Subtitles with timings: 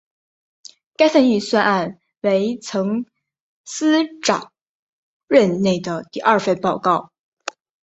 [0.95, 3.05] 该份预算案为曾
[3.65, 4.51] 司长
[5.27, 7.11] 任内的第二份报告。